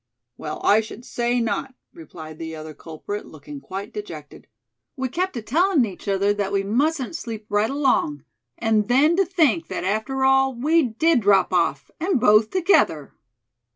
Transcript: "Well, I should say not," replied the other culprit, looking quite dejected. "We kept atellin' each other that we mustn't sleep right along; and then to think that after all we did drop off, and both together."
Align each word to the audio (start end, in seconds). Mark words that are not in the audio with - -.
"Well, 0.35 0.59
I 0.63 0.81
should 0.81 1.05
say 1.05 1.39
not," 1.39 1.75
replied 1.93 2.39
the 2.39 2.55
other 2.55 2.73
culprit, 2.73 3.23
looking 3.27 3.61
quite 3.61 3.93
dejected. 3.93 4.47
"We 4.97 5.09
kept 5.09 5.37
atellin' 5.37 5.85
each 5.85 6.07
other 6.07 6.33
that 6.33 6.51
we 6.51 6.63
mustn't 6.63 7.15
sleep 7.15 7.45
right 7.49 7.69
along; 7.69 8.23
and 8.57 8.87
then 8.87 9.15
to 9.17 9.25
think 9.25 9.67
that 9.67 9.83
after 9.83 10.25
all 10.25 10.55
we 10.55 10.81
did 10.81 11.19
drop 11.21 11.53
off, 11.53 11.91
and 11.99 12.19
both 12.19 12.49
together." 12.49 13.13